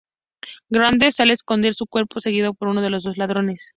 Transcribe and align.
Gardner 0.71 1.13
sale 1.13 1.29
a 1.29 1.33
esconder 1.35 1.75
su 1.75 1.85
cuerpo, 1.85 2.21
seguido 2.21 2.55
por 2.55 2.69
uno 2.69 2.81
de 2.81 2.89
los 2.89 3.03
dos 3.03 3.17
ladrones. 3.19 3.69